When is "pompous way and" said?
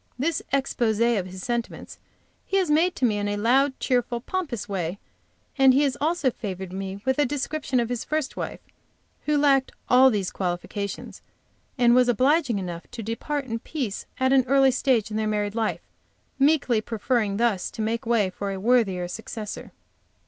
4.19-5.75